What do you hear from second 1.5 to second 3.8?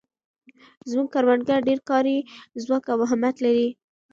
ډېر کاري ځواک او همت لري.